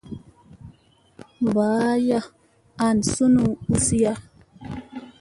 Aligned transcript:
Mba 1.45 1.65
aya, 1.91 2.19
an 2.85 2.97
sunuŋ 3.13 3.47
uziya. 3.73 4.13